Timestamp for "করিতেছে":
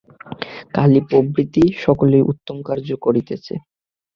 3.05-3.53